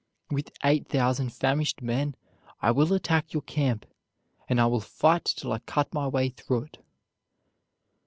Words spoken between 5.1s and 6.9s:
till I cut my way through it."